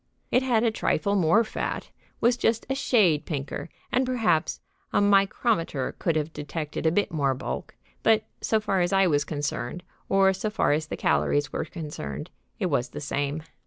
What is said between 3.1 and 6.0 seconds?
pinker, and perhaps a micrometer